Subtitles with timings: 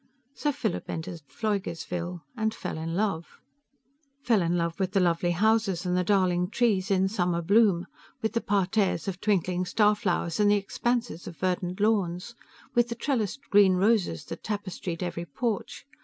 [0.33, 2.21] _So Philip entered Pfleugersville...
[2.35, 3.37] and fell in love
[4.23, 7.85] Fell in love with the lovely houses, and the darling trees in summer bloom.
[8.19, 12.33] With the parterres of twinkling star flowers and the expanses of verdant lawns.
[12.73, 15.85] With the trellised green roses that tapestried every porch.